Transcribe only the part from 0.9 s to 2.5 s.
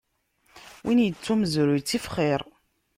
ittu umezruy, ttif xiṛ.